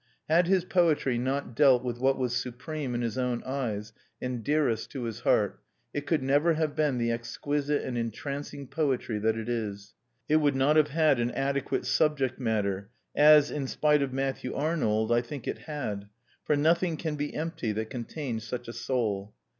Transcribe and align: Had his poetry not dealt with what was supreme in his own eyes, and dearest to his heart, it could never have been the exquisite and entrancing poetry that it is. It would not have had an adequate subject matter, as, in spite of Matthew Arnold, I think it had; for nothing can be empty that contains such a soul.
Had 0.27 0.47
his 0.47 0.65
poetry 0.65 1.19
not 1.19 1.55
dealt 1.55 1.83
with 1.83 1.99
what 1.99 2.17
was 2.17 2.35
supreme 2.35 2.95
in 2.95 3.03
his 3.03 3.19
own 3.19 3.43
eyes, 3.43 3.93
and 4.19 4.43
dearest 4.43 4.89
to 4.93 5.03
his 5.03 5.19
heart, 5.19 5.61
it 5.93 6.07
could 6.07 6.23
never 6.23 6.55
have 6.55 6.75
been 6.75 6.97
the 6.97 7.11
exquisite 7.11 7.83
and 7.83 7.99
entrancing 7.99 8.65
poetry 8.67 9.19
that 9.19 9.37
it 9.37 9.47
is. 9.47 9.93
It 10.27 10.37
would 10.37 10.55
not 10.55 10.75
have 10.75 10.87
had 10.87 11.19
an 11.19 11.29
adequate 11.33 11.85
subject 11.85 12.39
matter, 12.39 12.89
as, 13.15 13.51
in 13.51 13.67
spite 13.67 14.01
of 14.01 14.11
Matthew 14.11 14.55
Arnold, 14.55 15.11
I 15.11 15.21
think 15.21 15.47
it 15.47 15.59
had; 15.59 16.09
for 16.45 16.55
nothing 16.55 16.97
can 16.97 17.15
be 17.15 17.35
empty 17.35 17.71
that 17.73 17.91
contains 17.91 18.43
such 18.43 18.67
a 18.67 18.73
soul. 18.73 19.35